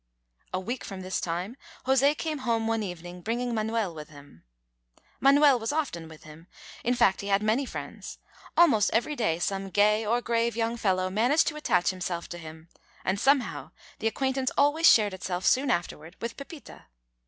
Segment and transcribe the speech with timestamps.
[0.51, 1.55] A week from this time
[1.85, 4.43] José came home one evening bringing Manuel with him.
[5.19, 6.47] Manuel was often with him
[6.83, 8.17] in fact he had many friends;
[8.57, 12.67] almost every day some gay or grave young fellow managed to attach himself to him,
[13.05, 13.69] and somehow
[13.99, 16.85] the acquaintance always shared itself soon afterward with Pepita.